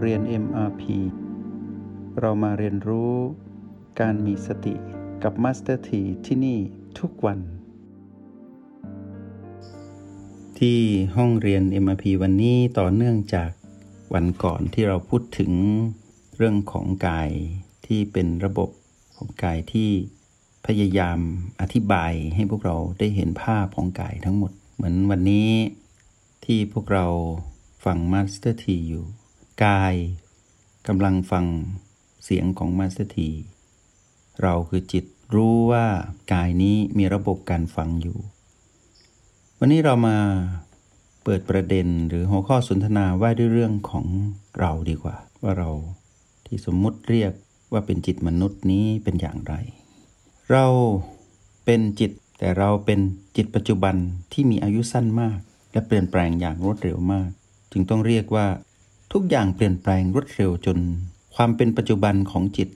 [0.00, 0.82] เรียน MRP
[2.20, 3.14] เรามาเรียนรู้
[4.00, 4.74] การมีสติ
[5.22, 6.58] กับ Master T ที่ที่นี่
[6.98, 7.38] ทุกวัน
[10.58, 10.80] ที่
[11.16, 13.50] ห้องเรียน MRP วันนี้ต่อเนื่องจาก
[14.14, 15.52] วันก่อนที่เราพูดถึง
[16.36, 17.30] เรื่องของกาย
[17.86, 18.70] ที่เป็นระบบ
[19.16, 19.90] ของกายที่
[20.66, 21.18] พยายาม
[21.60, 25.50] อธิบายให้พวกเราได้เห็นภาพของกายทั้งหมด เหมือนวันนี้
[26.44, 27.06] ที่พวกเรา
[27.84, 29.06] ฟัง Master T อยู่
[29.64, 29.94] กาย
[30.88, 31.44] กำลังฟัง
[32.24, 33.28] เสียงของ Master T
[34.42, 35.86] เราคือจิตรู้ว่า
[36.32, 38.18] กายนี้มีระบบการฟังอยู่
[39.58, 40.18] วันนี้เรามา
[41.24, 44.06] เปิดประเด็นหรือหัวข้อสนทนาว่าด้วยเรื่องของ
[44.60, 45.70] เราดีกว่า ว่าเรา
[46.46, 47.32] ที่สมมุติเรียก
[47.72, 49.54] ว่าเป็นจิตมนุษย์นี้เป็นอย่างไร
[50.50, 50.66] เรา
[51.64, 53.00] เป็นจิตแต่เราเป็น
[53.36, 53.96] จิตปัจจุบัน
[54.32, 55.38] ที่มีอายุสั้นมาก
[55.72, 57.28] และเปลี่ยนแปลงอย่างรวดเร็วมาก
[57.72, 58.46] จึงต้องเรียกว่า
[59.12, 60.78] ทุกอย่างเปลี่ยนแปลงรวดเร็วจน
[61.34, 62.68] ความเป็นปัจจุบันของจิต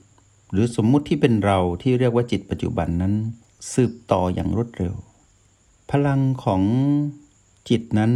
[0.52, 3.14] หรือสมมุติที่เป็นเราที่เรียกว่าจิตปัจจุบันนั้น
[3.72, 4.94] สืบต่ออย่างรวดเร็ว
[5.90, 6.62] พลังของ
[7.68, 8.12] จิตนั้น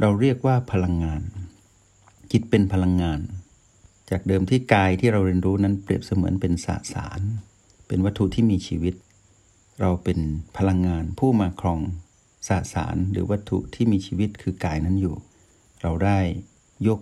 [0.00, 1.22] เราเรียกว่าพลังงาน
[2.32, 3.20] จิตเป็นพลังงาน
[4.10, 7.20] จากเดิมที่กายที่เราเรียนรู้นั้นเปรียบเสมือนเป็นสสาร
[7.86, 8.94] เป็นวัตถุที่มีชีวิต
[9.80, 10.18] เราเป็น
[10.56, 11.80] พลังงานผู้มาครอง
[12.48, 15.16] สสารหรือวัตถุที่มีชีวิตคือกายนั้นอยู่
[15.82, 16.18] เราได้
[16.88, 17.00] ยก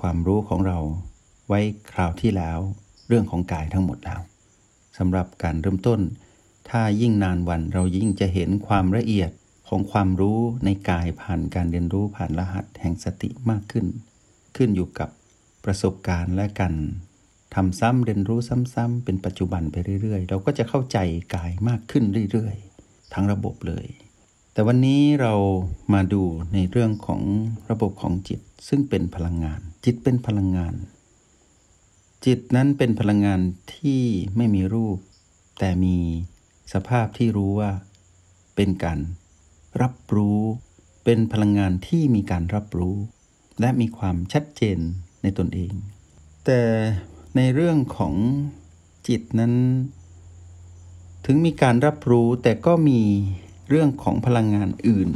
[0.00, 0.78] ความรู้ของเรา
[1.48, 1.60] ไว้
[1.92, 2.58] คราวที่แล้ว
[3.08, 4.20] เรื่องของกายทั้งหมดแล้ว
[4.98, 6.00] สำหรับการเริ่มต้น
[6.70, 9.30] ถ้ายิ่งนานวันเรายิ่งจะเห็นความละเอียด
[9.68, 13.86] ของความรู้ในกายผ่านการเรียนรู้ผ่านรหัสแห่งสติมากขึ้น
[14.56, 15.08] ขึ้นอยู่กับ
[15.64, 16.74] ประสบการณ์และกัน
[17.54, 20.98] ทำซ้ำเรียนรู้ซ้ำๆเป็นปัจจุบันไปเรื่อย ๆ เราก็จะเข้าใจ
[21.34, 23.86] กายมากขึ้นเรื่อยๆ ทั้งระบบเลย
[24.52, 25.34] แต่วันนี้เรา
[25.94, 26.22] มาดู
[26.54, 27.22] ในเรื่องของ
[27.70, 30.74] ระบบของจิต ซึ่งเป็นพลังงาน จิตเป็นพลังงาน
[32.26, 33.40] จิตนั้นเป็นพลังงาน
[33.74, 34.02] ที่
[34.36, 34.98] ไม่มีรูป
[35.58, 35.96] แต่มี
[36.72, 37.70] สภาพที่รู้ว่า
[38.56, 38.98] เป็นการ
[39.82, 40.40] รับรู้
[41.04, 42.96] เป็นพลังงานที่มีการรับรู้
[43.60, 44.78] และมีความชัดเจน
[45.22, 45.72] ในตนเอง
[46.44, 46.62] แต่
[47.36, 48.14] ในเรื่องของ
[49.08, 49.54] จิตนั้น
[51.26, 53.00] ถึงมีการรับรู้แต่ก็มี
[53.68, 55.10] เรื่องของพลังงานอื่น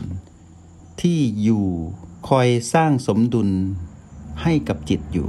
[1.01, 1.67] ที่อยู่
[2.29, 3.51] คอยสร้างสมดุล
[4.43, 5.29] ให้กับจิตอยู่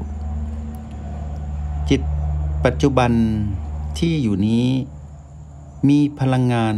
[1.90, 2.02] จิต
[2.66, 3.12] ปัจจุบัน
[4.00, 4.68] ที่อยู่นี้
[5.90, 6.76] มีพลังงาน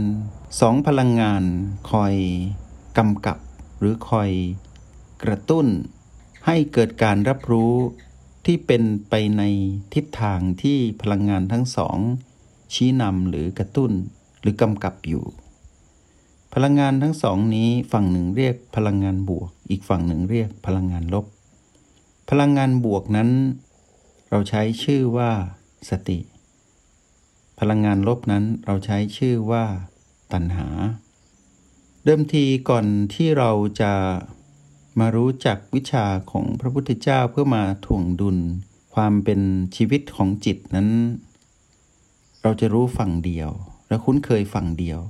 [0.60, 1.44] สองพลังงาน
[1.92, 2.16] คอย
[2.98, 3.38] กำกับ
[3.80, 4.32] หรือคอย
[5.24, 5.68] กระตุ้น
[6.46, 7.74] ให้เกิดการรับรู้
[8.46, 9.44] ที่เป็นไปใน
[9.94, 11.98] ทิศทางที่พลังงานทั้งสอง
[12.74, 13.92] ชี้นำหรือกระตุ้น
[14.42, 15.26] หรือกำกับอยู่
[16.60, 21.26] พลังงานทั้งสองนี้ฝั่งหนึ่งเรียกพลังงานบวก อีกฝั่งหนึ่งเรียกพลังงานลบ
[22.30, 23.30] พลังงานบวกนั้น
[24.30, 25.32] เราใช้ชื่อว่า
[25.90, 26.20] สติ
[27.60, 29.66] พลังงานลบนั้นเราใช้ชื่อว่า
[30.34, 30.68] ตัณหา
[32.04, 33.52] เดิมทีก่อนที่เรา
[33.82, 33.94] จะ
[35.00, 38.38] มารู้จักวิชาของพระพุทธเจ้าเพื่อมาถ่วงดุล
[38.96, 39.42] ความเป็น
[39.76, 40.90] ชีวิตของจิตนั้น
[42.42, 43.50] เราจะรู้ฝั่งเดียว
[43.88, 45.02] และคุ้นเคยฝั่งเดียว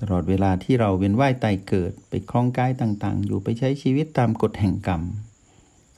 [0.00, 5.02] ตลอดเวลาที่เราเวียนว่ายตายเกิดไปคล้องกายต่างๆ อยู่ไปใช้ชีวิตตามกฎแห่งกรรม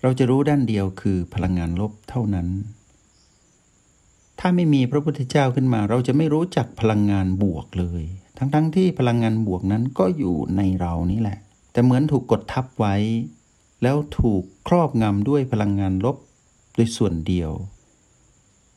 [0.03, 2.49] เราจะรู้ด้านเดียวคือพลังงานลบเท่านั้น
[4.41, 8.03] ถ้าไม่มีพระพุทธเจ้าขึ้นมา เราจะไม่รู้จักพลังงานบวกเลย
[8.39, 11.39] ทั้งๆทที่พลังงานบวกนั้นก็อยู่ในเรานี่แหละ
[11.73, 12.95] แต่เหมือนถูกกดทับไว้
[13.83, 16.17] แล้วถูกครอบงำด้วยพลังงานลบ
[16.75, 17.51] โดยส่วนเดียว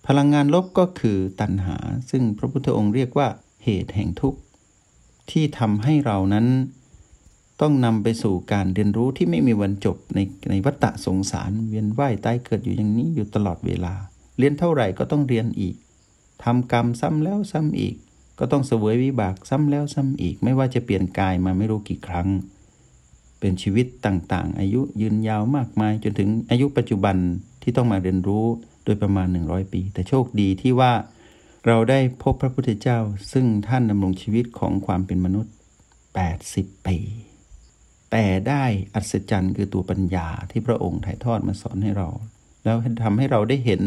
[0.07, 1.77] พลังงานลบก็คือตัณหา
[2.09, 3.27] ซึ่งพระพุทธองค์เรียกว่า
[3.63, 4.39] เหตุแห่งทุกข์
[5.31, 6.47] ที่ทำให้เรานั้น
[7.61, 10.19] ต้องนำไปสู่การเรียนรู้ที่ไม่มีวันจบใน
[10.49, 13.93] ในวัฏสงสาร เวียนว่ายตายเกิดอยู่อย่างนี้อยู่ตลอดเวลา
[14.37, 15.75] เรียนเท่าไหร่ก็ต้องเรียนอีก
[16.43, 17.95] ทำกรรมซ้ำแล้วซ้ำอีก
[18.39, 22.27] ก็ต้องเสวยวิบากซ้ำแล้วซ้ำอีก ไม่ว่าจะเปลี่ยนกายมาไม่รู้กี่ครั้ง
[23.39, 27.15] เป็นชีวิตต่างๆ อายุยืนยาวมากมายจนถึงอายุปัจจุบัน
[27.61, 28.45] ที่ต้องมาเรียนรู้
[28.83, 30.91] โดยประมาณ 100 ปี แต่โชคดีที่ว่า
[31.67, 32.99] เราได้พบพระพุทธเจ้า
[33.31, 35.53] ซึ่งท่านดำรงชีวิตของความเป็นมนุษย์
[36.19, 36.97] 80 ปี
[38.11, 38.63] แต่ได้
[38.95, 42.09] อัศจรรย์คือตัวปัญญาที่พระองค์ถ่ายทอดมาสอนให้เรา
[42.63, 43.81] แล้วทำให้เราได้เห็น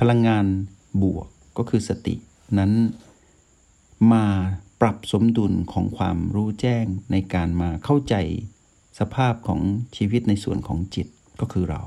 [0.00, 0.44] พลังงาน
[1.02, 1.26] บวก
[1.58, 2.14] ก็คือสติ
[2.58, 2.72] นั้น
[4.12, 4.26] มา
[4.80, 8.14] ปรับสมดุลของความรู้แจ้งในการมาเข้าใจ
[8.98, 9.60] สภาพของ
[9.96, 11.06] ชีวิตในส่วนของจิต
[11.40, 11.82] ก็คือเรา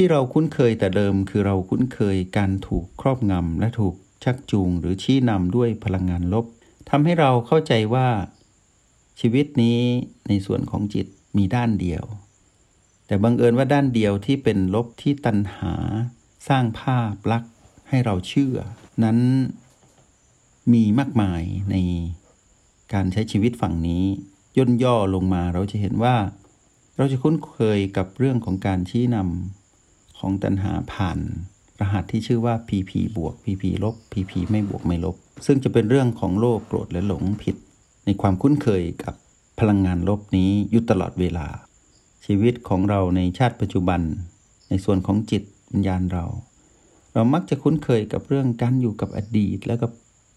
[0.00, 6.46] ที่เราคุ้นเคยแต่เดิมคือเราคุ้นเคยการถูกครอบงำและถูกชักจูงหรือชี้นำด้วยพลังงานลบ
[6.90, 8.08] ทำให้เราเข้าใจว่า
[9.20, 9.80] ชีวิตนี้
[10.28, 11.06] ในส่วนของจิต
[11.36, 12.04] มีด้านเดียว
[13.06, 15.74] แต่บังเอิญว่าด้านเดียวที่เป็นลบที่ตัณหา
[16.48, 17.52] สร้างภาพลักษณ์
[17.88, 18.56] ให้เราเชื่อ
[19.04, 19.18] นั้น
[20.72, 21.76] มีมากมายใน
[22.92, 24.04] การใช้ชีวิตฝั่งนี้
[24.56, 26.16] ย่นย่อลงมาเราจะเห็นว่า
[26.96, 29.57] เราจะคุ้นเคยกับเรื่องของการชี้นำ
[30.18, 31.18] ของตัณหาผ่าน
[31.80, 35.16] รหัสที่ชื่อว่า PP บวก PP ลบ PP ไม่บวกไม่ลบ
[35.46, 37.56] ซึ่งจะเป็นเรื่องของโลภโกรธและหลงผิด
[38.04, 39.14] ในความคุ้นเคยกับ
[39.58, 41.46] พลังงานลบนี้อยู่ตลอดเวลา
[42.26, 44.00] ชีวิตของเราในชาติปัจจุบัน
[44.68, 46.24] ในส่วนของจิตวิญญาณเรา
[47.12, 49.90] เรามักจะคุ้นเคยกับเรื่องการอยู่กับอดีต แล้วกับ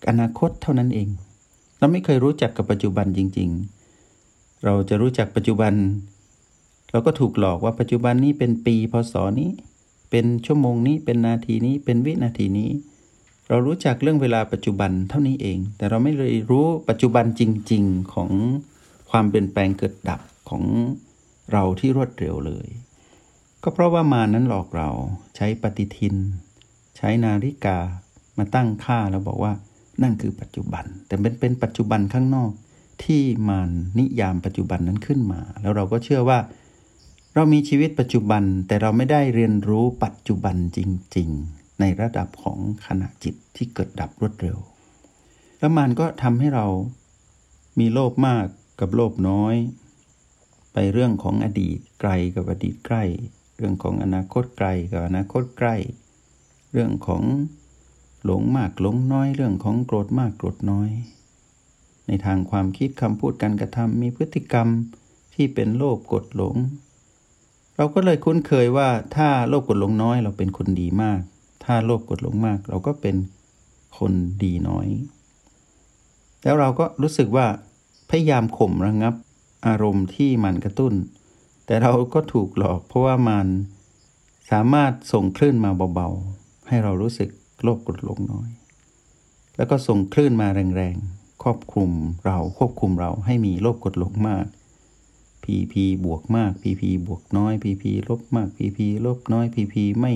[0.10, 1.10] อนาคตเท่านั้นเอง
[1.80, 3.50] เราไม่เคยรู้จักกับปัจจุบันจริง
[4.08, 5.74] ๆ เราจะรู้จักปัจจุบัน
[6.92, 9.50] เราก็ถูกหลอกว่าปัจจุบันนี้เป็นปีพศนี้
[10.12, 12.70] เป็นชั่วโมงนี้เป็นนาทีนี้เป็นวินาทีนี้
[13.50, 17.42] เรารู้จักเรื่องเวลาปัจจุบันเท่านี้เอง แต่เราไม่เลยรู้ปัจจุบันจ
[17.72, 18.32] ริง ๆของ
[19.12, 20.64] ความเปลี่ยนแปลงเกิดดับของ
[21.52, 22.68] เราที่รวดเร็วเลย
[23.64, 24.90] ก็เพราะว่ามานั้นหลอกเรา
[25.36, 26.16] ใช้ปฏิทิน
[26.98, 27.78] ใช้นาฬิกา
[28.38, 29.54] มาตั้งค่าแล้วบอกว่า
[30.02, 32.52] นั่นคือปัจจุบัน แต่เป็นเป็นปัจจุบันข้างนอก
[33.04, 33.70] ที่มาน
[34.00, 36.40] นิยามปัจจุบันนั้นขึ้นมา แล้วเราก็เชื่อว่า
[37.36, 40.80] เรามีชีวิตปัจจุบันแต่เราไม่ได้เรียนรู้ปัจจุบันจ
[41.18, 44.58] ริง ๆ ในระดับของขณะจิตที่เกิดดับรวดเร็ว
[45.60, 46.68] แล้วมันก็ทำให้เรา
[47.80, 48.46] มีโลภมาก
[48.80, 49.56] กับโลภน้อย
[50.74, 53.04] ไปเรื่องของอดีตไกลกับอดีตใกล้
[53.58, 55.76] เรื่องของอนาคตไกลกับอนาคตใกล้
[56.72, 57.24] เรื่องของ
[58.26, 60.90] หลงมากหลงน้อย เรื่องของโกรธมากโกรธน้อย
[62.08, 64.68] ในทางความคิดคำพูดการกระทำมีพฤติกรรม
[65.34, 66.56] ที่เป็นโลภกดหลง
[67.82, 71.20] เราก็เลยคุ้นเคยว่าถ้าโลภกดลงน้อยเราเป็นคนดีมาก
[71.66, 73.16] ถ้าโลภกดลงมาก เราก็เป็น
[73.98, 74.14] คน
[74.44, 74.88] ดีน้อย
[76.44, 77.48] แล้วเราก็รู้สึกว่า
[78.10, 79.14] พยายามข่มระงับ
[79.68, 80.94] อารมณ์ที่มันกระตุ้น
[81.66, 83.48] แต่เราก็ถูกหลอกเพราะว่ามัน
[84.52, 87.30] สามารถส่งคลื่นมาเบาๆ ให้เรารู้สึก
[87.64, 88.50] โลภกดลงน้อย
[89.56, 91.92] แล้วก็ส่งคลื่นมาแรงๆ ครอบคลุม
[92.26, 94.46] เราควบคุมเราให้มีโลภกดลงมาก
[95.44, 95.74] PP
[96.06, 100.12] บวกมาก PP บวกน้อย PP ลบมาก PP ลบน้อย PP ไม่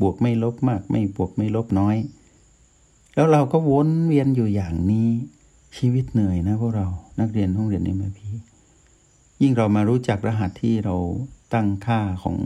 [0.00, 1.96] บวกไม่ลบมาก ไม่บวกไม่ลบน้อย
[3.14, 5.08] แล้วเราก็วนเวียนอยู่อย่างนี้
[5.76, 6.88] ชีวิตเหนื่อยนะพวกเรา
[7.20, 8.28] นักเรียนห้องเรียนเอ็มพี
[9.42, 10.96] ยิ่งเรามารู้จักรหัสที่เรา
[11.54, 12.36] ตั้งค่าของ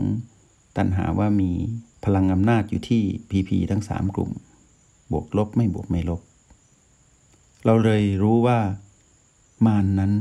[0.77, 1.51] ตัณหาว่ามี
[2.03, 4.31] พลังอำนาจอยู่ที่ PP ทั้ง 3 กลุ่ม
[5.11, 6.21] บวกลบไม่บวกไม่ลบ
[7.65, 8.59] เราเลยรู้ว่า
[9.65, 10.11] มานนั้น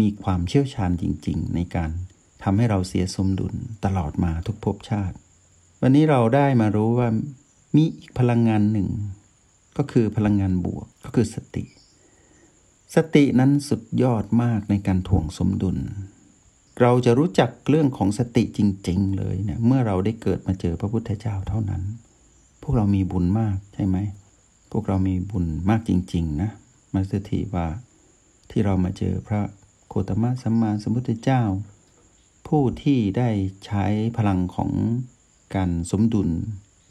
[0.00, 1.90] มีความเชี่ยวชาญจริง ๆ ในการ
[2.42, 3.54] ทำให้เราเสียสมดุล
[3.84, 5.16] ตลอดมาทุกภพชาติ
[5.82, 7.08] วันนี้เราได้มารู้ว่า
[7.76, 8.88] มีอีกพลังงานหนึ่ง
[9.76, 11.64] ก็คือพลังงานบวกก็คือสติ
[12.94, 15.78] สตินั้นสุดยอดมากในการถ่วงสมดุล
[16.80, 21.82] เราจะรู้จักเรื่องของสติจริง ๆ เลยเนะี่ยเมื่อเราได้เกิดมาเจอพระพุทธเจ้าเท่านั้น
[22.62, 23.96] พวกเรามีบุญมากใช่ไหม
[24.72, 26.50] พวกเรามีบุญมากจริง ๆ นะ
[26.94, 27.66] มาสถีว่า
[28.50, 29.40] ที่เรามาเจอพระ
[29.88, 31.42] โคตมะสัมมาสัมพุทธเจ้า
[32.46, 33.30] ผู้ที่ได้
[33.66, 33.84] ใช้
[34.16, 34.70] พลังของ
[35.54, 36.28] การสมดุล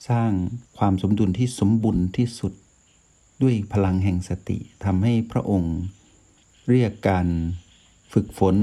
[0.10, 0.31] สร้าง
[0.78, 2.54] ความสมดุลที่สมบูรณ์ที่สุด
[3.42, 5.75] ด้วยพลังแห่งสติทำให้พระองค์
[6.70, 7.27] เรียกการ
[8.13, 8.56] ฝึกฝน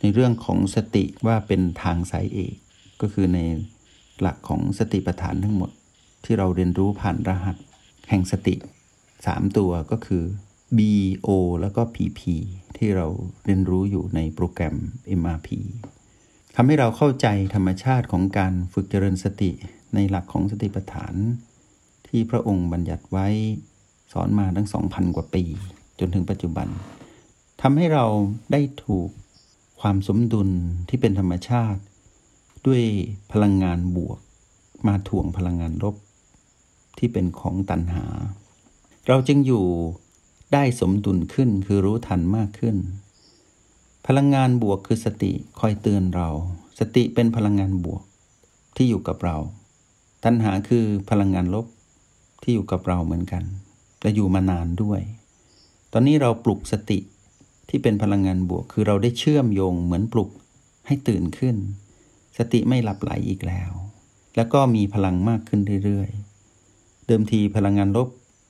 [0.00, 2.54] ในเรื่องของสติว่าเป็นทางสายเอก
[3.00, 3.38] ก็คือใน
[4.20, 5.70] หลักของสติปัฏฐานทั้งหมด
[6.24, 7.56] ที่เราเรียนรู้ผ่านรหัส
[8.08, 8.54] แห่งสติ
[9.06, 10.22] 3 ตัวก็คือ
[10.76, 10.80] B
[11.26, 11.28] O
[11.60, 12.20] แล้วก็ PP
[12.76, 13.06] ที่เรา
[13.44, 14.76] เรียนรู้อยู่ในโปรแกรม
[15.20, 15.48] MRP
[16.54, 19.50] ทำให้เราเข้าใจธรรมชาติของการฝึกเจริญสติ
[19.94, 21.14] ในหลักของสติปัฏฐาน
[22.08, 23.28] ที่พระองค์บัญญัติไว้
[24.12, 25.44] สอนมาทั้ง 2,000 กว่าปี
[25.98, 26.68] จนถึงปัจจุบัน
[27.62, 28.06] ทำให้เรา
[28.52, 29.08] ได้ถูก
[29.80, 30.48] ความสมดุล
[30.88, 31.80] ที่เป็นธรรมชาติ
[32.66, 32.82] ด้วย
[33.32, 34.18] พลังงานบวก
[34.86, 35.96] มาถ่วงพลังงานลบ
[36.98, 38.04] ที่เป็นของตันหา
[39.08, 39.64] เราจึงอยู่
[40.52, 42.76] ได้สมดุลขึ้นคือรู้ทันมากขึ้น
[44.06, 46.28] พลังงานบวกคือสติคอยเตือนเรา
[46.78, 48.02] สติเป็นพลังงานบวก
[48.76, 49.36] ที่อยู่กับเรา
[50.24, 51.66] ตัณหาคือพลังงานลบ
[52.42, 53.44] ที่อยู่กับเราเหมือนกัน
[54.02, 55.00] และอยู่มานานด้วย
[55.92, 56.98] ตอนนี้เราปลุกสติ
[57.68, 60.30] ที่เป็นพลังงานบวก คือเราได้เชื่อมโยงเหมือนปลุก
[60.86, 61.56] ให้ตื่นขึ้น
[62.38, 63.72] สติไม่หลับไหลอีกแล้ว
[64.36, 68.08] แล้วก็มีพลังมากขึ้นเรื่อยๆ เดิมทีพลังงานลบ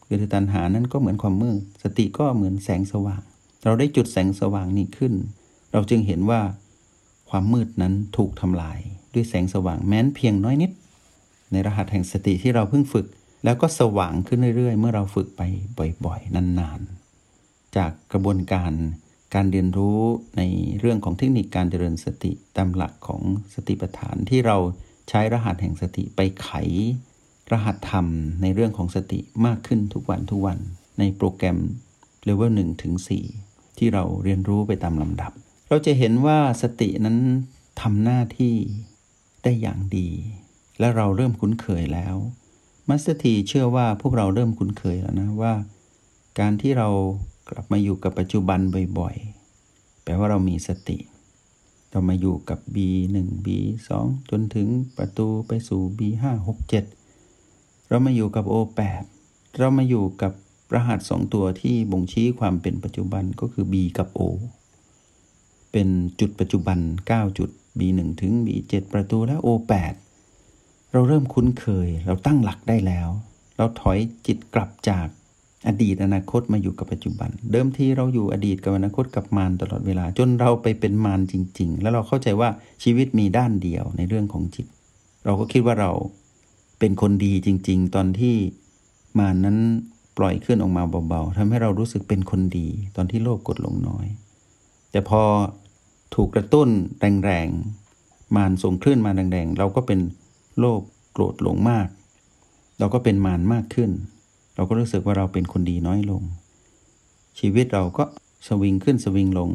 [0.08, 3.22] คือตัณหานั้นก็เหมือนความมืด สติก็เหมือนแสงสว่าง
[3.64, 5.14] เราได้จุดแสงสว่างนี้ขึ้น
[5.72, 6.40] เราจึงเห็นว่า
[7.30, 8.78] ความมืดนั้นถูกทำลาย
[9.14, 10.70] ด้วยแสงสว่างแม้นเพียงน้อยนิด
[11.52, 13.06] ในรหัสแห่งสติที่เราเพิ่งฝึก
[13.44, 15.42] แล้วก็สว่างขึ้นเรื่อยๆ เมื่อเราฝึกไป
[16.06, 18.72] บ่อยๆ นานๆ จากกระบวนการ
[19.34, 19.98] การเรียนรู้
[20.36, 20.42] ใน
[20.80, 23.20] เรื่องของเทคนิคการเจริญสติตามหลักของ
[23.54, 24.56] สติปัฏฐานที่เรา
[25.08, 26.50] ใช้รหัสแห่งสติไปไข
[27.52, 28.06] รหัสธรรม
[28.42, 30.58] ในเรื่องของสติมากขึ้นทุกวันทุกวัน
[30.98, 31.58] ในโปรแกรม
[32.24, 33.24] เลเวลหนึ่งถึงสี่
[33.78, 35.32] ที่เราเรียนรู้ไปตามลำดับ
[35.68, 37.18] เราจะเห็นว่าสตินั้น
[37.80, 38.54] ทำหน้าที่
[39.42, 40.08] ได้อย่างดี
[40.78, 42.16] และเราเริ่มคุ้นเคยแล้ว
[42.88, 45.54] มัสตีเชื่อว่าพวกเราเริ่มคุ้นเคยแล้วนะว่า
[46.38, 46.88] การที่เรา
[47.50, 48.60] กลับมาอยู่กับปัจจุบัน
[48.98, 50.98] บ่อยๆ แปลว่าเรามีสติ
[51.90, 53.88] เรามาอยู่กับ B1 B2
[54.30, 57.07] จนถึงประตูไปสู่ B5 6 7
[57.88, 59.04] เรามาอยู่กับ O8
[59.59, 60.33] เรามาอยู่กับ
[60.75, 64.21] รหัสสองตัวที่บ่งชี้ความเป็นปัจจุบันก็คือ B กับ O
[65.73, 65.88] เป็น
[66.21, 66.78] จุดปัจจุบัน
[67.11, 69.95] 9 จุด B1 ถึง B7 ประตูและ O8
[70.92, 73.09] เราเริ่มคุ้นเคย เราตั้งหลักได้แล้ว
[73.57, 75.07] เราถอยจิตกลับจาก
[75.66, 82.49] อดีตอนาคตมาอยู่กับปัจจุบัน เดิมทีเราอยู่อดีตกับอนาคตกับมารตลอดเวลา จนเราไปเป็นมารจริง ๆ แล้วเราเข้าใจว่า
[82.83, 84.66] ชีวิตมีด้านเดียวในเรื่องของจิต
[85.25, 85.90] เราก็คิดว่าเรา
[86.78, 88.37] เป็นคนดีจริง ๆ ตอนที่
[89.18, 89.58] มานั้น
[90.18, 94.06] ปล่อยขึ้นออกมาเบาๆทำให้เรารู้สึกเป็นคนดี ตอนที่โลภกดลงน้อย
[94.90, 95.23] แต่พอ
[96.14, 96.68] ถูกกระตุ้น
[97.25, 100.00] แรงๆมารส่งคลื่นมาแรงๆเราก็เป็น
[100.58, 100.80] โลภ
[101.12, 101.88] โกรธหลงมาก
[102.78, 103.90] เราก็เป็นมารมากขึ้น
[104.54, 106.23] เราก็รู้สึกว่าเราเป็นคนดีน้อยลง
[107.38, 108.04] ชีวิตเราก็
[108.49, 109.50] สวิงขึ้นสวิงลง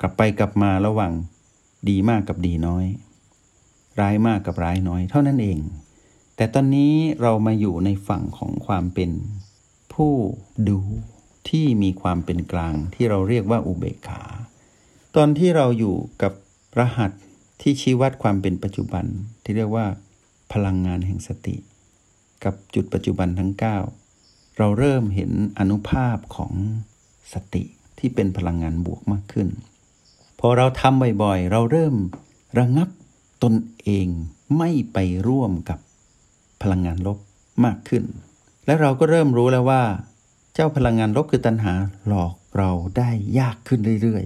[0.00, 1.12] กลับไปกลับมาระหว่าง
[1.88, 2.84] ดีมากกับดีน้อย
[4.00, 5.58] ร้ายมากกับร้ายน้อย เท่านั้นเอง
[6.36, 9.10] แต่ตอนนี้เรามาอยู่ในฝั่งของความเป็น
[9.92, 10.14] ผู้
[10.68, 10.78] ดู
[11.48, 14.22] ที่มีความเป็นกลางที่เราเรียกว่าอุเบกขา
[15.16, 16.32] ตอนที่เราอยู่กับ
[16.78, 17.12] รหัส
[17.60, 19.04] ที่ชี้วัดความเป็นปัจจุบัน
[19.42, 19.86] ที่เรียกว่า
[20.52, 21.56] พลังงานแห่งสติ
[22.44, 23.52] กับจุดปัจจุบันทั้ง
[24.04, 26.52] 9 เราเริ่มเห็นอนุภาพของ
[27.32, 27.64] สติ
[27.98, 29.48] ที่เป็นพลังงานบวกมากขึ้น
[30.40, 31.94] พอเราทำบ่อยๆ เราเริ่ม
[32.58, 32.88] ระงับ
[33.42, 34.06] ตนเอง
[34.58, 34.98] ไม่ไป
[35.28, 35.78] ร่วมกับ
[36.64, 37.18] พลังงานลบ
[37.64, 38.04] มากขึ้น
[38.66, 39.82] และเราก็เริ่มรู้แล้วว่า
[40.54, 41.72] เจ้าพลังงานลบคือตัณหา
[42.06, 44.24] หลอกเราได้ยากขึ้นเรื่อย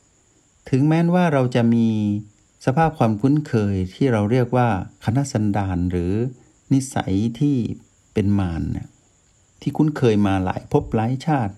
[0.00, 1.88] ๆ ถึงแม้ว่าเราจะมี
[2.64, 4.68] สภาพความคุ้นเคยที่เราเรียกว่า
[5.04, 6.12] คณะสันดานหรือ
[6.72, 7.56] นิสัยที่
[8.12, 8.88] เป็นมารเนี่ย
[9.60, 11.54] ที่คุ้นเคยมาหลายภพหลายชาติ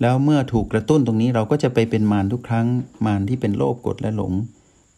[0.00, 2.66] แล้วเมื่อถูกกระตุ้นตรงนี้เราก็จะไปเป็นมารทุกครั้ง
[3.06, 4.32] มารที่เป็นโลภกดและหลง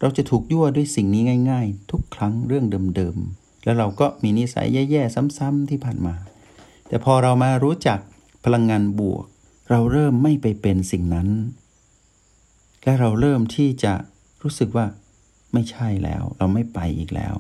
[0.00, 2.64] เราจะถูกยั่วด้วยสิ่งนี้ง่าย ๆ ทุกครั้งเรื่อง
[2.96, 3.16] เดิม
[3.64, 6.14] แล้วเราก็มีนิสัยแย่ๆซ้ำๆที่ผ่านมา
[6.88, 7.98] แต่พอเรามารู้จัก
[8.44, 9.24] พลังงานบวก
[9.70, 11.28] เราเริ่มไม่ไปเป็นสิ่งนั้น
[12.84, 13.92] และเราเริ่มที่จะ
[14.42, 14.86] รู้สึกว่า
[15.52, 17.34] ไม่ใช่แล้ว เราไม่ไปอีกแล้ว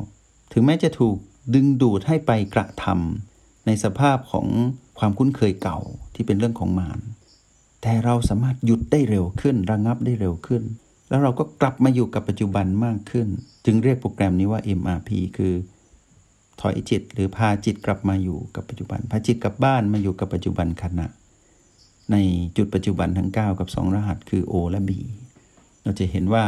[0.52, 1.16] ถึงแม้จะถูก
[1.54, 4.46] ดึงดูดให้ไปกระทำในสภาพของ
[4.98, 5.78] ความคุ้นเคยเก่า
[6.14, 7.00] ที่เป็นเรื่องของมาร
[7.82, 10.62] แต่เราสามารถหยุดได้เร็วขึ้น ระงับได้เร็วขึ้น
[11.08, 13.28] แล้วเราก็กลับมาอยู่กับปัจจุบันมากขึ้น
[13.64, 15.54] จึงเรียกโปรแกรมนี้ว่า MRP คือ
[16.60, 21.06] ถอยจิต หรือพาจิตกลับมาอยู่กับปัจจุบัน พาจิตกลับบ้านมาอยู่กับปัจจุบันขณะ
[22.12, 22.16] ใน
[22.56, 24.90] จุดปัจจุบันทั้ง 9 กับ 2 รหัสคือ O และ B
[25.82, 26.44] เราจะเห็นว่า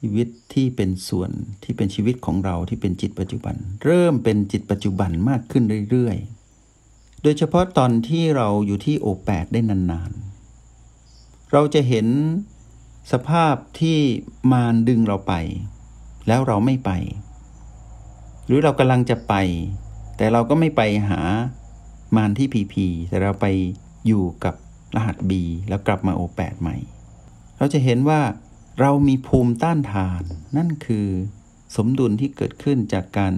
[0.00, 1.30] ชีวิตที่เป็นส่วน
[1.62, 12.06] ที่เป็นชีวิตของเราที่เป็นจิตปัจจุบัน เริ่มเป็นจิตปัจจุบันมากขึ้นเรื่อยๆ โดยเฉพาะตอนที่เราอยู่ที่โอแปดได้นานๆ เราจะเห็น
[13.12, 13.98] สภาพที่
[14.52, 15.34] มารดึงเราไป
[16.28, 16.90] แล้วเราไม่ไป
[18.46, 19.34] หรือเรากำลังจะไป
[20.16, 21.20] แต่เราก็ไม่ไปหา
[22.16, 23.46] มารที่พีพีแต่เราไป
[24.06, 24.54] อยู่กับ
[24.96, 25.32] รหัส B
[25.68, 26.76] แล้วกลับมาโอแปดใหม่
[27.58, 28.20] เราจะเห็นว่า
[28.80, 30.22] เรามีภูมิต้านทาน
[30.56, 31.08] นั่นคือ
[31.76, 33.32] สมดุลที่เกิดขึ้นจากการ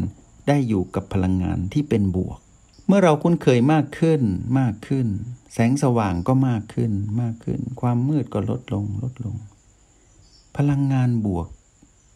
[0.48, 2.38] ได้อยู่กับพลังงานที่เป็นบวก
[2.86, 4.22] เมื่อเราคุ้นเคยมากขึ้น
[4.60, 5.06] มากขึ้น
[5.52, 9.36] แสงสว่างก็มากขึ้นมากขึ้น ความมืดก็ลดลงลดลง
[10.56, 11.48] พลังงานบวก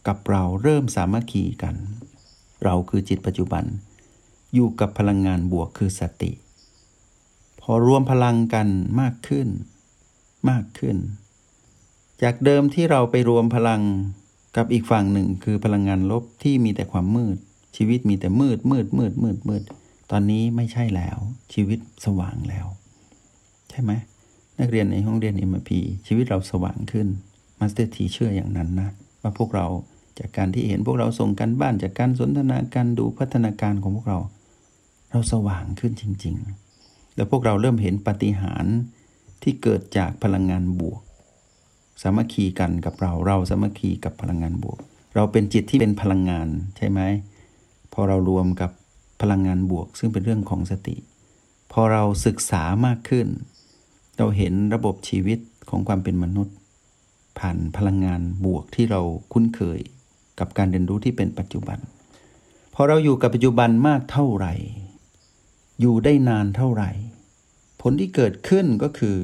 [0.07, 1.75] กับเราเริ่มสามัคคีกัน
[2.63, 3.65] เราคือจิตปัจจุบัน
[4.53, 6.31] อยู่กับพลังงานบวกคือสติ
[7.61, 8.67] พอรวมพลังกัน
[9.01, 9.47] มากขึ้น
[10.49, 10.97] มากขึ้น
[12.21, 13.81] จากเดิมที่เราไปรวมพลัง
[14.57, 17.37] กับอีกฝั่งหนึ่งคือพลังงานลบที่มีแต่ความมืด
[17.77, 19.63] ชีวิตมีแต่มืดมืดมืดมืดมืด
[20.11, 21.17] ตอนนี้ไม่ใช่แล้ว
[21.53, 22.67] ชีวิตสว่างแล้ว
[23.69, 23.91] ใช่ไหม
[24.59, 27.07] นักเรียนในห้องเรียนเอ็มพีชีวิตเราสว่างขึ้น
[27.59, 28.89] Master T เชื่ออย่างนั้นนะ
[29.21, 29.65] ว่าพวกเรา
[30.19, 34.19] จากการที่เห็นพวกเราส่งการบ้านจากการสนทนาการดูพัฒนาการของพวกเรา
[35.11, 36.35] เราสว่างขึ้นจริง
[36.75, 38.65] ๆ แล้วพวกเราเริ่มเห็นปาฏิหาริย์
[39.43, 41.01] ที่เกิดจากพลังงานบวก
[42.01, 44.79] สามัคคีกันกับเราเราสามัคคีกับพลังงานบวก
[45.15, 46.99] เราเป็นจิตที่เป็นพลังงานใช่ไหม
[47.93, 48.71] พอเรารวมกับ
[49.21, 50.95] พลังงานบวก ซึ่งเป็นเรื่องของสติ
[51.71, 53.27] พอเราศึกษามากขึ้น
[54.17, 55.39] เราเห็นระบบชีวิต
[55.69, 56.55] ขของความเป็นมนุษย์
[57.39, 59.01] ผ่านพลังงานบวกที่เรา
[59.33, 59.79] คุ้นเคย
[60.39, 61.79] กับการเรียนรู้ที่เป็นปัจจุบัน
[62.73, 64.53] พอเราอยู่กับปัจจุบันมากเท่าไหร่
[65.79, 66.91] อยู่ได้นานเท่าไหร่
[67.81, 69.17] ผลที่เกิดขึ้นก็คือ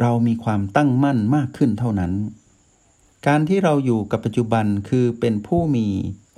[0.00, 2.12] เรามีความตั้งมั่นมากขึ้นเท่านั้น
[3.26, 5.86] การที่เราอยู่กับปัจจุบันคือเป็นผู้มี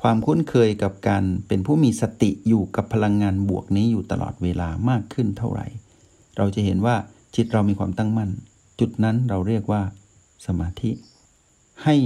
[0.02, 5.66] ความคุ้นเคยกับการเป็นผู้มีสติอยู่กับพลังงานบวกนี้อยู่ตลอดเวลามากขึ้นเท่าไหร่
[6.36, 6.96] เราจะเห็นว่า
[7.34, 8.30] จิตเรามีความตั้งมั่น
[8.80, 9.82] จุดนั้นเราเรียกว่า
[10.46, 10.90] สมาธิ
[11.84, 11.96] ให้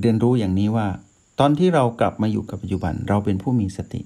[0.00, 0.86] เรียนรู้อย่างนี้ว่า
[1.38, 4.02] ตอนที่เรากลับมาอยู่กับปัจจุบันเราเป็นผู้มีสติ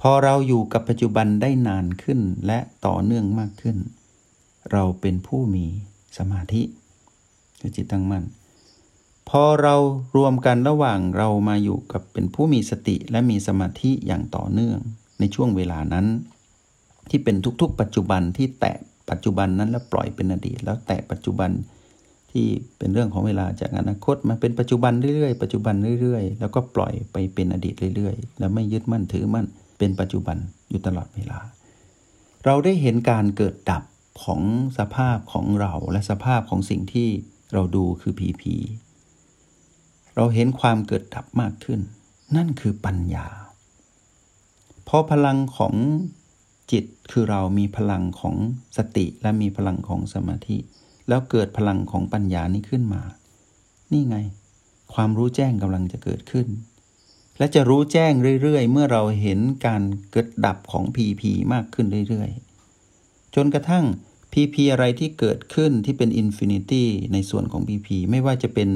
[0.00, 3.76] พอเราอยู่กับปัจจุบันได้นานขึ้นและต่อเนื่องมากขึ้น
[4.72, 5.64] เราเป็นผู้มี
[6.18, 6.62] สมาธิ
[7.60, 8.24] คือจิตตั้งมั่น
[9.28, 9.76] พอเรา
[10.16, 14.78] รวมกันระหว่างเรามาอยู่กับเป็นผู้มีสติและมีสมาธิอย่างต่อเนื่อง
[15.18, 16.06] ในช่วงเวลานั้น
[17.10, 18.76] ที่เป็นทุกๆ ปัจจุบันที่แตะ
[19.10, 21.50] ปัจจุบันนั้นแล้วปล่อยเป็นอดีต แล้วแตะปัจจุบัน
[22.34, 22.48] ที่
[22.78, 29.46] เป็นเรื่องของเวลาจากอนาคตมาเป็นปัจจุบันเรื่อยๆ ปัจจุบันเรื่อยๆ แล้วก็ปล่อยไปเป็นอดีตเรื่อยๆ แล้วไม่ยึดมั่นถือมั่น
[29.78, 30.36] เป็นปัจจุบัน
[30.70, 31.38] อยู่ตลอดเวลา
[32.44, 33.82] เราได้เห็นการเกิดดับ
[34.24, 34.42] ของ
[34.78, 37.08] สภาพของเราและสภาพของสิ่งที่
[37.52, 38.54] เราดูคือผีผี
[40.16, 41.80] เราเห็นความเกิดดับมากขึ้น
[42.36, 43.26] นั่นคือปัญญา
[44.84, 45.74] เพราะพลังของ
[46.72, 48.34] จิตคือเรามีพลังของ
[48.76, 50.58] สติและมีพลังของสมาธิ
[51.08, 53.02] แล้วเกิดพลังของปัญญานี้ขึ้นมา
[53.92, 54.16] นี่ไง
[54.94, 56.46] ความรู้แจ้งกำลังจะเกิดขึ้น
[57.38, 62.30] และจะรู้แจ้งเรื่อย ๆ เมื่อเราเห็นการเกิดดับของ PP มากขึ้นเรื่อย
[62.82, 63.84] ๆ จนกระทั่ง
[64.32, 68.68] PP อะไรที่เกิดขึ้นที่เป็น infinity ในส่วนของ PP ไม่ว่าจะเป็น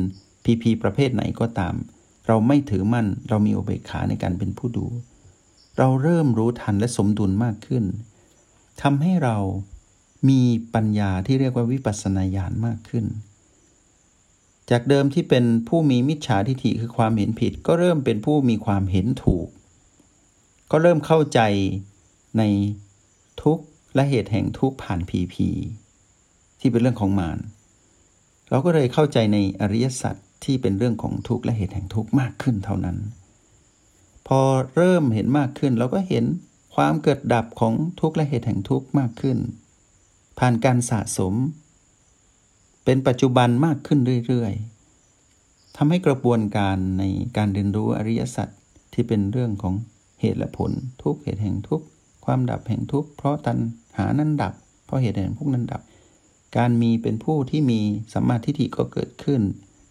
[0.45, 1.75] พีพีประเภทไหนก็ตาม
[2.27, 4.87] เราไม่ถือมั่นเรามีอุเบกขาในการเป็นผู้ดู
[5.79, 7.85] เราเริ่มรู้ทันและสมดุลมากขึ้น
[8.83, 9.37] ทำให้เรา
[10.29, 10.41] มี
[10.75, 13.05] ปัญญาที่เรียกว่าวิปัสสนาญาณมากขึ้น
[14.71, 19.49] จากเดิมที่เป็นผู้มีมิจฉาทิฏฐิคือความเห็นผิด ก็เริ่มเป็นผู้มีความเห็นถูก
[20.71, 21.41] ก็เริ่มเข้าใจ
[22.39, 22.43] ใน
[23.43, 23.65] ทุกข์
[23.95, 25.49] และเหตุแห่งทุกข์ผ่านพีพี
[26.61, 27.39] ที่เป็นเรื่องของมาร
[28.51, 30.15] เราก็เลยเข้าใจในอริยสัจ
[30.45, 32.97] ที่เป็นเรื่องของทุกข์และเหตุแห่งทุกข์มากขึ้นเท่านั้น
[34.29, 34.41] พอ
[34.77, 36.25] เริ่มเห็นมากขึ้นเราก็เห็น
[36.75, 39.39] ความเกิดดับของทุกข์และเหตุแห่งทุกข์มากขึ้น
[40.39, 41.35] ผ่านการสะสม
[42.85, 47.05] เป็นปัจจุบันมากขึ้นเรื่อยๆทำให้กระบวนการใน
[47.37, 48.49] การเรียนรู้อริยสัจ
[48.93, 49.75] ที่เป็นเรื่องของ
[50.21, 50.73] เหตุและผล
[51.03, 51.83] ทุกเหตุแห่งทุก
[52.25, 53.59] ความดับแห่งทุกเพราะตัณ
[53.99, 54.55] หานั้นดับ
[54.87, 55.83] เพราะเหตุแห่งทุกนั้นดับ
[56.57, 57.81] การมีเป็นผู้ที่มี
[58.13, 59.41] สัมมาทิฏฐิก็เกิดขึ้น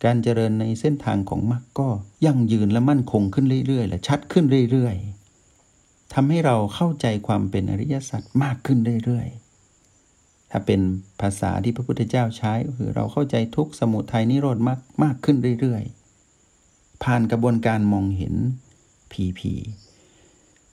[0.03, 1.89] การเจริญในเส้นทางของมรรคก็
[2.25, 9.46] ยั่งยืนและมั่นคงขึ้นเรื่อยๆ และชัดขึ้นเรื่อยๆทำให้เราเข้าใจความเป็นอริยสัจมากขึ้นเรื่อยๆ
[10.51, 10.81] ถ้าเป็น
[11.21, 18.35] ภาษาที่พระพุทธเจ้าใช้ก็คือเราเข้าใจทุกสมุทัยนิโรธมากมากขึ้นเรื่อยๆ ผ่านกระบวนการมองเห็น
[19.11, 19.53] ผีผี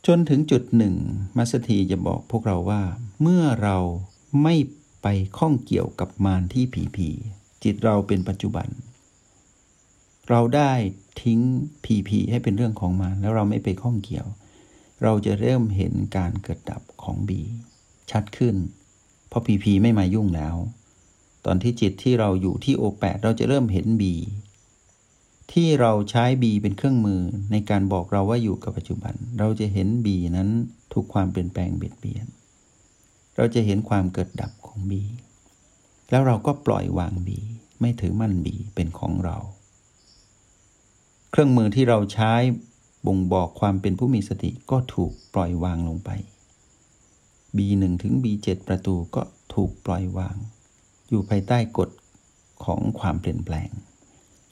[0.07, 0.95] จนถึงจุดหนึ่ง
[1.37, 2.83] มัสถีจะบอกพวกเราว่า
[3.23, 3.79] เมื่อเรา
[4.43, 4.55] ไม่
[5.03, 5.07] ไป
[5.39, 7.09] ข้องเกี่ยวกับมารที่ผีผี
[7.65, 8.69] จิตเราเป็นปัจจุบัน
[10.31, 10.73] เราได้
[11.23, 11.41] ทิ้ง
[11.85, 14.27] พีพีให้เป็นเรื่องของมันแล้วเราไม่ไปข้องเกี่ยว
[15.03, 17.41] เราจะเริ่มเห็นการเกิดดับของบี
[18.11, 18.55] ชัดขึ้น
[19.35, 20.57] ราะพีพีไม่มายุ่งแล้ว
[21.45, 24.15] ตอนที่จิตที่เราอยู่ที่โอแปดเราจะเริ่มเห็นบี
[25.53, 27.21] ที่เราใช้บีเป็นเครื่องมือ
[27.53, 30.49] ในการบอกเราว่าอยู่กับปัจจุบัน เราจะเห็นบีนั้น
[30.93, 32.27] ถูกความเปลี่ยนแปลงเบียดเบียน
[33.37, 35.03] เราจะเห็นความเกิดดับของบี
[36.11, 37.39] แล้วเราก็ปล่อยวางบี
[37.81, 39.37] ไม่ถือมั่นบีเป็นของเรา
[41.31, 42.33] เครื่องมือที่เราใช้
[43.07, 46.11] บ่งบอกความเป็นผู้มีสติก็ถูกปล่อยวางลงไป
[47.57, 49.23] B1 ถึง B7 ประตูก็
[49.55, 50.37] ถูกปล่อยวาง
[51.09, 51.91] อยู่ภายใต้กฎ
[52.65, 53.71] ของความเปลี่ยนแปลง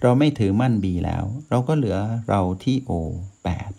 [0.02, 3.72] เราไม่ถือมั่น B แล้ว เราก็เหลือเราที่ O8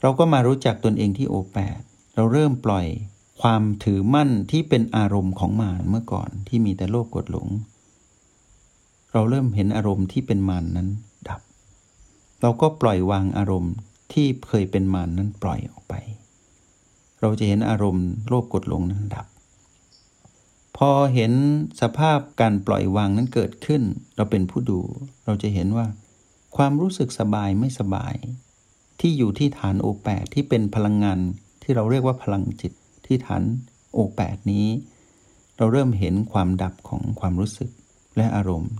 [0.00, 1.80] เราก็มารู้จักตนเองที่ O8
[2.14, 2.86] เราเริ่มปล่อย
[3.42, 7.48] ความถือมั่นที่เป็นอารมณ์ของมารเมื่อก่อนที่มีแต่โลภกดหลง
[9.12, 10.88] เราเริ่มเห็นอารมณ์ที่เป็นมารนนั้น
[11.28, 11.40] ดับ
[12.40, 13.74] เราก็ปล่อยวางอารมณ์
[14.12, 15.94] ที่เคยเป็นมานนั้นปล่อยออกไป
[17.20, 19.26] เราจะเห็นอารมณ์โลภกดหลงนั้นดับ
[20.76, 21.32] พอเห็น
[21.80, 23.82] สภาพการปล่อยวางนั้นเกิดขึ้น
[24.16, 24.80] เราเป็นผู้ดู
[25.24, 25.86] เราจะเห็นว่า
[26.56, 28.14] ความรู้สึกสบายไม่สบาย
[29.00, 31.18] ที่อยู่ที่ฐานโอแปดที่เป็นพลังงาน
[31.62, 32.72] ที่เราเรียกว่าพลังจิต
[33.06, 33.42] ที่ฐาน
[33.92, 34.66] โอแปดนี้
[35.56, 37.70] เราเริ่มเห็นความดับของความรู้สึก
[38.16, 38.72] และอารมณ์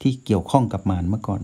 [0.00, 1.42] ที่เกี่ยวข้องกับมานเมื่อก่อน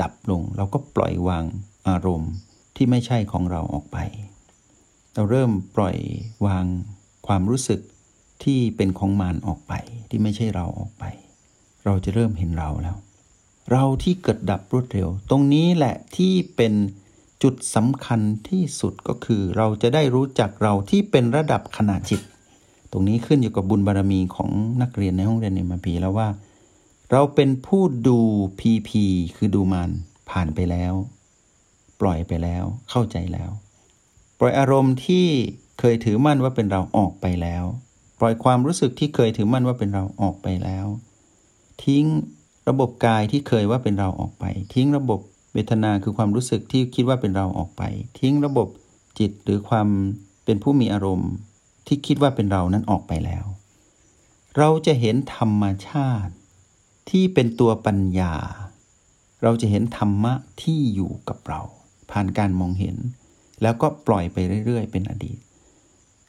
[0.00, 1.44] ดับลงเราก็ปล่อยวาง
[1.88, 2.32] อารมณ์
[2.76, 3.98] ที่ไม่ใช่ของเราออกไป
[5.16, 5.96] เราเริ่มปล่อย
[6.46, 6.66] วาง
[7.26, 7.80] ความรู้สึก
[8.44, 9.72] ที่เป็นของมารออกไป
[10.08, 11.04] ที่ไม่ใช่เราออกไป
[11.84, 12.96] เราจะเริ่มเห็นเราแล้ว
[13.70, 16.72] เราที่เกิดดับรวดเร็ว ตรงนี้แหละที่เป็น
[17.42, 22.20] จุดสำคัญที่สุดก็คือ เราจะได้รู้จักเราที่เป็นระดับขนาดจิต
[22.92, 24.50] ตรงนี้ขึ้นอยู่กับบุญบารรมีของ
[24.82, 26.28] นักเรียนในห้องเรียนเอ็มพีแล้วว่า
[27.10, 28.18] เราเป็นผู้ดู
[28.60, 29.04] พีพี
[29.36, 29.90] คือดูมัน
[30.30, 30.92] ผ่านไปแล้ว
[32.00, 33.50] ปล่อยไปแล้วเข้าใจแล้ว
[34.38, 35.26] ปล่อยอารมณ์ที่
[35.80, 37.64] เคยถือมั่นว่าเป็นเราออกไปแล้ว
[38.20, 40.86] ปล่อยความรู้สึกที่เคยถือมั่นว่าเป็นเราออกไปแล้ว
[41.84, 42.04] ทิ้ง
[42.68, 44.44] ระบบกายที่เคยว่าเป็นเราออกไป
[44.74, 45.20] ทิ้งระบบ
[45.52, 47.82] เวทนาคือความรู้สึกที่คิดว่าเป็นเราออกไป
[48.20, 48.68] ทิ้งระบบ
[49.18, 49.88] จิตหรือความ
[50.44, 51.32] เป็นผู้มีอารมณ์
[51.86, 53.44] ที่คิดว่าเป็นเรานั้นออกไปแล้ว
[54.58, 56.32] เราจะเห็นธรรมชาติ
[57.10, 58.34] ที่เป็นตัวปัญญา
[59.42, 61.60] เราจะเห็นธรรมะที่อยู่กับเรา
[62.10, 62.96] ผ่านการมองเห็น
[63.62, 65.38] แล้วก็ปล่อยไปเรื่อยๆ เป็นอดีต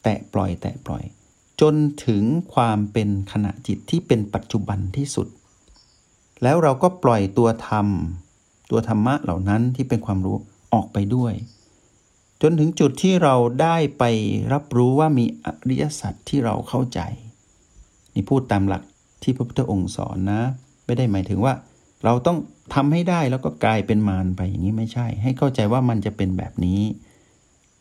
[0.03, 1.03] แตะปล่อยแตะปล่อย
[1.61, 5.27] จนถึงความเป็นขณะจิตที่เป็นปัจจุบันที่สุด
[6.43, 7.87] แล้วเราก็ปล่อยตัวธรรม
[8.71, 10.37] ตัวธรรมะเหล่านั้นที่เป็นความรู้
[10.73, 11.33] ออกไปด้วย
[12.41, 14.03] จนถึงจุดที่เราได้ไป
[14.53, 16.99] รับรู้ว่ามีอริยสัจที่เราเข้าใจ
[18.13, 18.83] นี่พูดตามหลัก
[19.23, 20.41] ที่พระพุทธองค์สอนนะ
[20.85, 21.53] ไม่ได้หมายถึงว่า
[22.03, 22.37] เราต้อง
[22.73, 26.79] ทำให้ได้แล้วก็กลายเป็นมารไปอย่างนี้ไม่ใช่ ให้เข้าใจว่ามันจะเป็นแบบนี้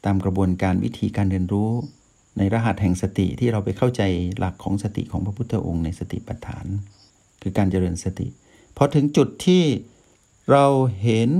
[0.04, 1.70] ตามกระบวนการวิธีการเรียนรู้
[2.38, 4.02] ในรหัสแห่งสติที่เราไปเข้าใจ
[4.38, 6.66] หลักของสติของพระพุทธองค์ในสติปัฏฐาน
[7.42, 8.26] คือการเจริญสติ
[8.76, 9.62] พอถึงจุดที่
[10.50, 10.66] เรา
[11.02, 11.30] เห็น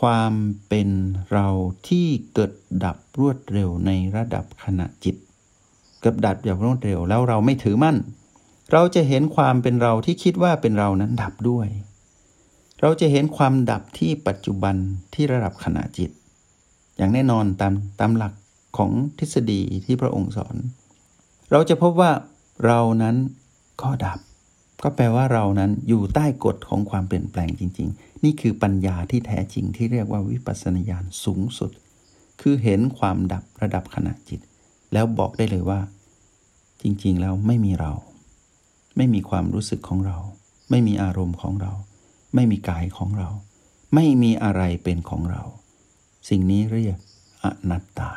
[0.00, 0.32] ความ
[0.68, 0.88] เป็น
[1.32, 1.48] เรา
[1.88, 2.52] ที่เกิด
[2.84, 5.16] ดับรวดเร็วในระดับขณะจิต
[6.00, 7.96] เกิดดับอย่างรวดเร็วแล้วเราไม่ถือมั่น
[8.72, 11.68] เราจะเห็นความเป็นเราที่คิดว่าเป็นเรานั้นดับด้วย
[12.80, 14.76] เราจะเห็นความดับที่ปัจจุบัน
[15.14, 16.10] ที่ระดับขณะจิต
[16.98, 18.32] อย่างแน่นอนตามตามหลัก
[18.78, 20.56] ของทฤษฎีที่พระองค์สอน
[21.50, 22.10] เราจะพบว่า
[22.66, 23.16] เรานั้น
[23.82, 24.18] ก็ดับ
[24.82, 31.70] ก็แปลว่าเรานั้นอยู่ใต้กฎของความเปลี่ยนแปลงจริง ๆ นี่คือปัญญาที่แท้จริงที่เรียกว่าวิปัสสนาญาณสูงสุด
[32.40, 34.40] คือเห็นความดับระดับขณะจิต
[34.92, 35.80] แล้วบอกได้เลยว่า
[36.82, 37.92] จริงๆแล้วไม่มีเรา
[38.96, 40.18] ไม่มีความรู้สึกของเรา
[40.70, 41.72] ไม่มีอารมณ์ของเรา
[42.34, 43.28] ไม่มีกายของเรา
[43.94, 45.42] ไม่มีอะไรเป็นของเรา
[46.28, 46.98] สิ่งนี้เรียก
[47.44, 48.10] อนัตตา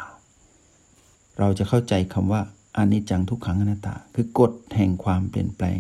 [1.39, 2.41] เราจะเข้าใจคำว่า
[2.77, 5.79] อนิจจังทุกขังอนัตตา คือกฎแห่งความเปลี่ยนแปลง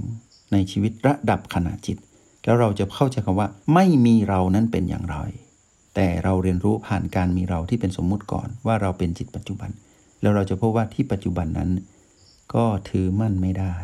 [0.51, 1.97] ในชีวิตระดับขณะจิต
[2.43, 5.17] แล้วเราจะเข้าใจคำว่า ไม่มีเรานั้นเป็นอย่างไร
[5.95, 9.69] แต่เราเรียนรู้ผ่านการมีเราที่เป็นสมมุติก่อนว่าเราเป็นจิตปัจจุบัน
[10.21, 11.69] แล้วเราจะพบว่าที่ปัจจุบันนั้น
[12.53, 13.75] ก็ถือมั่นไม่ได้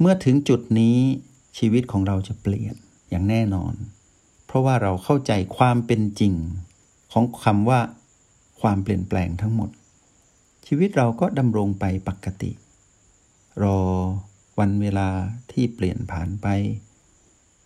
[0.00, 0.96] เมื่อถึงจุดนี้
[1.58, 2.74] ชีวิตของเราจะเปลี่ยน
[3.10, 3.74] อย่างแน่นอน
[4.46, 6.34] เพราะว่าเราเข้าใจความเป็นจริง
[7.18, 7.80] ของคำว่า
[8.60, 9.70] ความเปลี่ยนแปลงทั้งหมด
[10.66, 12.52] ชีวิตเราก็ดำรงไปปกติ
[13.62, 13.78] รอ
[14.58, 15.08] วันเวลา
[15.52, 16.46] ที่เปลี่ยนผ่านไป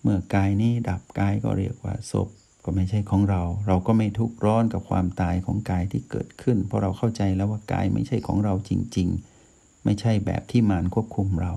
[0.02, 2.28] เมื่อกายนี้ดับกายก็เรียกว่าศพ
[2.64, 9.08] ก็ไม่ใช่ของเรา เราก็ไม่ทุกข์ร้อนกับความตายของกายที่เกิดขึ้น เพราะเราเข้าใจแล้วว่ากายไม่ใช่ของเราจริง
[9.46, 11.52] ๆ ไม่ใช่แบบที่มารควบคุมเรา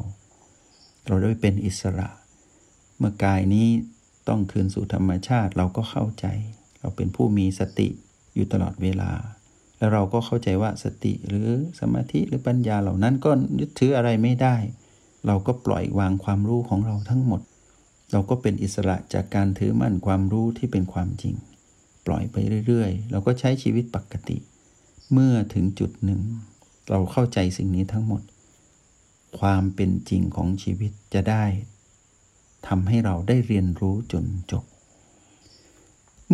[1.06, 2.10] เราได้เป็นอิสระ
[2.97, 3.67] เมื่อกายนี้
[4.27, 6.27] ต้องคืนสู่ธรรมชาติเราก็เข้าใจ
[6.84, 7.89] เราเป็นผู้มีสติ
[8.36, 9.12] อยู่ตลอดเวลา
[9.78, 11.48] แล้วเราก็เข้าใจว่าสติหรือ
[11.80, 14.56] สมาธิหรือปัญญาเหล่านั้นก็ยึดถืออะไรไม่ได้
[15.28, 17.41] เราก็ปล่อยวางความรู้ของเราทั้งหมด
[18.12, 21.36] เราก็เป็นอิสระจากการถือมั่นความรู้ที่เป็นความจริง
[22.08, 22.36] ปล่อยไป
[22.67, 24.38] เรื่อยๆ เราก็ใช้ชีวิตปกติ
[25.12, 26.22] เมื่อถึงจุดหนึ่ง
[26.89, 28.22] เราเข้าใจสิ่งนี้ทั้งหมด
[29.39, 31.46] ความเป็นจริงของชีวิตจะได้
[32.67, 34.63] ทำให้เราได้เรียนรู้จนจบ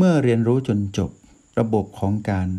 [0.02, 1.12] เมื่อเรียนรู้จนจบ
[1.60, 2.50] ระบบของการ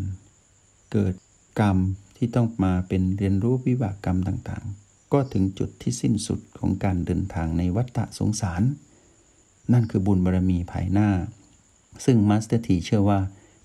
[0.93, 1.15] เกิด
[1.61, 1.79] กรรม
[2.17, 8.63] ที่ต้องมาเป็นเรียนรู้วิบากกรรมต่างๆ ก็ถึงจุดที่สิ้นสุดของการเดินทางในวัฏฏะสงสาร
[9.73, 11.11] นั่นคือบุญบารมีภายหน้า
[12.05, 13.21] ซึ่ง Master T เชื่อว่า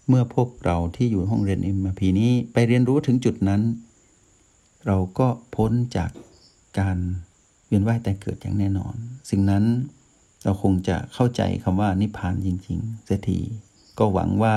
[0.07, 3.61] เมื่อพวกเราที่อยู่ห้องเรียน MRP นี้ไปเรียนรู้ถึงจุดนั้น
[4.85, 6.11] เราก็พ้นจาก
[6.79, 6.97] การ
[7.67, 8.95] เวียนว่ายแต่เกิดอย่างแน่นอน
[9.29, 9.65] สิ่งนั้น
[10.43, 13.39] เราคงจะเข้าใจคำว่านิพพานจริงๆเสียที
[13.99, 14.55] ก็หวังว่า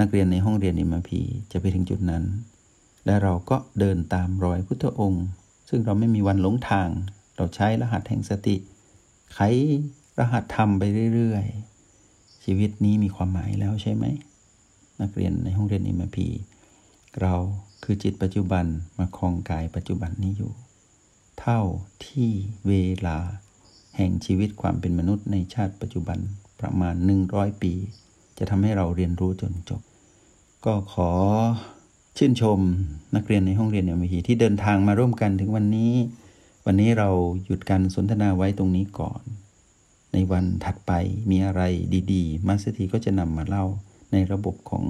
[0.00, 1.10] นักเรียนในห้องเรียน MRP
[1.52, 2.24] จะไปถึงจุดนั้น
[3.06, 5.26] และเราก็เดินตามรอยพุทธองค์
[5.68, 6.88] ซึ่งเราไม่มีวันหลงทาง
[7.36, 8.56] เราใช้รหัสแห่งสติ
[9.34, 9.38] ไข
[10.18, 10.82] รหัสทำไป
[11.14, 11.44] เรื่อย
[11.94, 14.04] ๆ ชีวิตนี้มีความหมายแล้วใช่ไหม
[15.00, 16.28] นักเรียนในห้องเรียนอิมพี
[17.20, 17.34] เรา
[17.82, 18.64] คือจิตปัจจุบัน
[18.98, 20.52] มาคลองกายปัจจุบันนี้อยู่
[21.40, 21.60] เท่า
[22.06, 22.30] ที่
[22.68, 22.72] เว
[23.06, 23.18] ลา
[23.96, 26.18] แห่งชีวิตความเป็นมนุษย์ในชาติปัจจุบัน
[26.60, 26.94] ประมาณ
[27.28, 27.72] 100 ปี
[28.38, 29.82] จะทำให้เราเรียนรู้จนจบ
[30.64, 31.10] ก็ขอ
[32.16, 32.58] ชื่นชม
[33.16, 35.92] นักเรียนในห้องเรียนเอ็มพีที่เดินทางมาร่วมกันถึงวันนี้
[36.66, 37.08] วันนี้เรา
[37.44, 39.22] หยุดการสนทนาไว้ตรงนี้ก่อน
[40.12, 40.92] ในวันถัดไป
[41.30, 41.62] มีอะไร
[42.12, 43.64] ดีๆ Master T ก็จะนำมาเล่า
[44.12, 44.84] ในระบบของ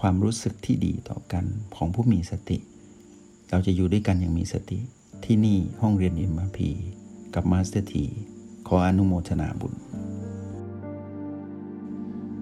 [0.00, 1.44] ความรู้สึกที่ดีต่อกัน
[1.76, 2.58] ของผู้มีสติ
[3.50, 4.78] เราจะอยู่ด้วยกันอย่างมีสติ
[5.24, 6.58] ที่นี่ห้องเรียน MRP
[7.34, 8.04] กับ Master T
[8.68, 9.74] ขออนุโมทนาบุญ